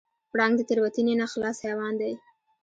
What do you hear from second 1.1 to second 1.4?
نه